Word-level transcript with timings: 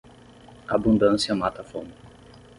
Abundância 0.67 1.35
mata 1.35 1.61
a 1.61 1.67
fome. 1.71 1.93